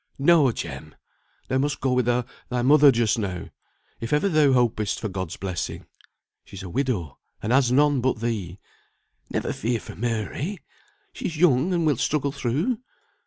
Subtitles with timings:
[0.17, 0.95] No, Jem!
[1.47, 3.49] thou must go with thy mother just now,
[3.99, 5.85] if ever thou hopest for God's blessing.
[6.43, 8.57] She's a widow, and has none but thee.
[9.29, 10.57] Never fear for Mary!
[11.13, 12.79] She's young and will struggle through.